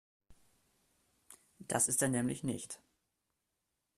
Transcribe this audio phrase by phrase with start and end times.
[1.59, 2.81] Das ist er nämlich nicht.